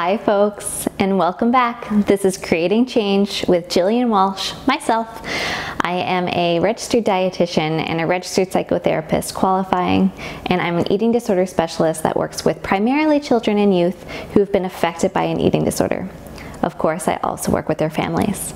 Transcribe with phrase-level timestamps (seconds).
[0.00, 1.88] Hi, folks, and welcome back.
[2.06, 5.08] This is Creating Change with Jillian Walsh, myself.
[5.80, 10.12] I am a registered dietitian and a registered psychotherapist qualifying,
[10.46, 14.52] and I'm an eating disorder specialist that works with primarily children and youth who have
[14.52, 16.08] been affected by an eating disorder.
[16.62, 18.54] Of course, I also work with their families.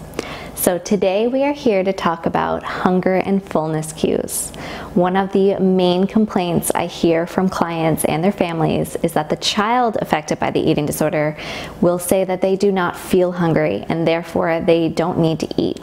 [0.62, 4.50] So today we are here to talk about hunger and fullness cues.
[4.94, 9.34] One of the main complaints I hear from clients and their families is that the
[9.34, 11.36] child affected by the eating disorder
[11.80, 15.80] will say that they do not feel hungry and therefore they don't need to eat.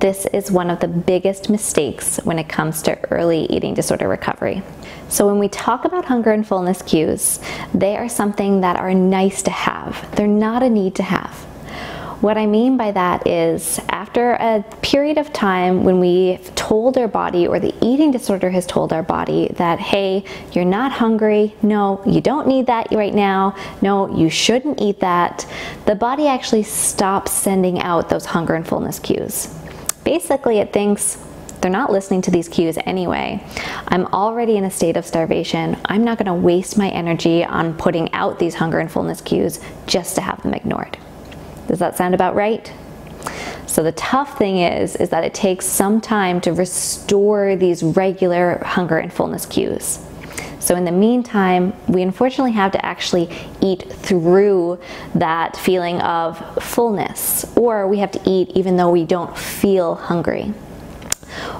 [0.00, 4.62] This is one of the biggest mistakes when it comes to early eating disorder recovery.
[5.08, 7.40] So, when we talk about hunger and fullness cues,
[7.72, 11.46] they are something that are nice to have, they're not a need to have.
[12.24, 17.06] What I mean by that is after a period of time when we've told our
[17.06, 22.02] body or the eating disorder has told our body that, hey, you're not hungry, no,
[22.06, 25.46] you don't need that right now, no, you shouldn't eat that,
[25.84, 29.54] the body actually stops sending out those hunger and fullness cues.
[30.02, 31.22] Basically, it thinks,
[31.60, 33.44] they're not listening to these cues anyway.
[33.88, 35.76] I'm already in a state of starvation.
[35.84, 39.60] I'm not going to waste my energy on putting out these hunger and fullness cues
[39.86, 40.96] just to have them ignored.
[41.74, 42.72] Does that sound about right?
[43.66, 48.62] So the tough thing is is that it takes some time to restore these regular
[48.64, 49.98] hunger and fullness cues.
[50.60, 53.28] So in the meantime, we unfortunately have to actually
[53.60, 54.78] eat through
[55.16, 60.54] that feeling of fullness or we have to eat even though we don't feel hungry.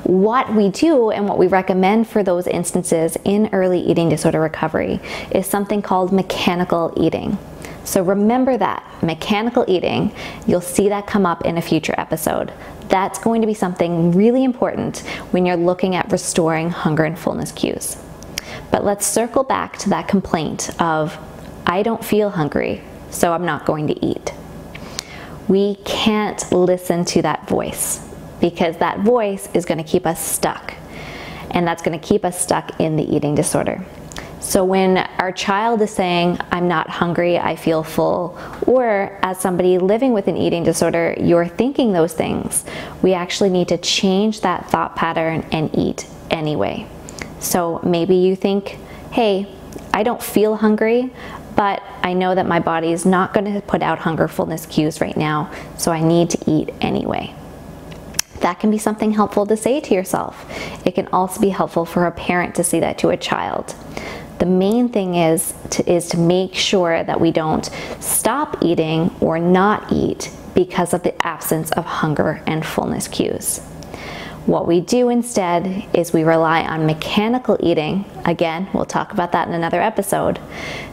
[0.05, 5.01] What we do and what we recommend for those instances in early eating disorder recovery
[5.33, 7.37] is something called mechanical eating.
[7.85, 10.15] So remember that mechanical eating,
[10.47, 12.53] you'll see that come up in a future episode.
[12.89, 14.99] That's going to be something really important
[15.31, 17.97] when you're looking at restoring hunger and fullness cues.
[18.71, 21.17] But let's circle back to that complaint of,
[21.67, 24.33] I don't feel hungry, so I'm not going to eat.
[25.49, 28.01] We can't listen to that voice
[28.41, 30.75] because that voice is going to keep us stuck.
[31.51, 33.85] And that's going to keep us stuck in the eating disorder.
[34.45, 39.79] So when our child is saying, I'm not hungry, I feel full, or as somebody
[39.79, 42.63] living with an eating disorder, you're thinking those things,
[43.01, 46.87] we actually need to change that thought pattern and eat anyway.
[47.41, 48.79] So maybe you think,
[49.13, 49.49] hey,
[49.95, 51.11] I don't feel hungry,
[51.57, 55.01] but I know that my body is not going to put out hunger fullness cues
[55.01, 57.35] right now, so I need to eat anyway.
[58.41, 60.45] That can be something helpful to say to yourself.
[60.87, 63.75] It can also be helpful for a parent to say that to a child.
[64.45, 67.65] The main thing is to, is to make sure that we don't
[67.99, 73.61] stop eating or not eat because of the absence of hunger and fullness cues.
[74.45, 78.05] What we do instead is we rely on mechanical eating.
[78.27, 80.39] Again, we'll talk about that in another episode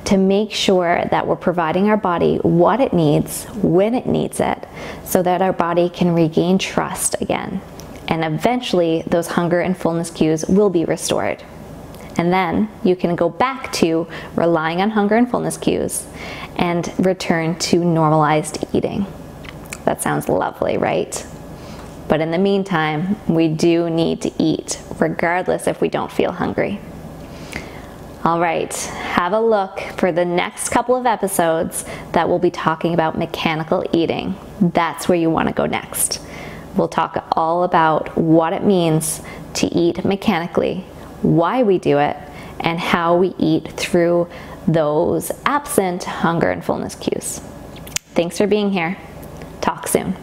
[0.05, 4.65] to make sure that we're providing our body what it needs when it needs it
[5.03, 7.59] so that our body can regain trust again.
[8.07, 11.43] And eventually, those hunger and fullness cues will be restored.
[12.21, 16.05] And then you can go back to relying on hunger and fullness cues
[16.55, 19.07] and return to normalized eating.
[19.85, 21.25] That sounds lovely, right?
[22.07, 26.79] But in the meantime, we do need to eat, regardless if we don't feel hungry.
[28.23, 32.93] All right, have a look for the next couple of episodes that we'll be talking
[32.93, 34.35] about mechanical eating.
[34.59, 36.21] That's where you want to go next.
[36.75, 39.23] We'll talk all about what it means
[39.55, 40.85] to eat mechanically
[41.21, 42.17] why we do it,
[42.59, 44.29] and how we eat through
[44.67, 47.39] those absent hunger and fullness cues.
[48.13, 48.97] Thanks for being here.
[49.61, 50.15] Talk soon.